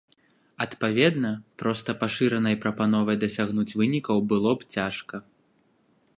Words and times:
Адпаведна, 0.65 1.31
проста 1.63 1.89
пашыранай 2.01 2.55
прапановай 2.65 3.21
дасягнуць 3.25 3.69
вынікаў 3.83 4.17
было 4.35 4.51
б 4.63 4.77
цяжка. 4.79 5.15